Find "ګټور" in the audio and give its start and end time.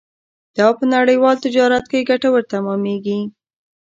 2.09-2.41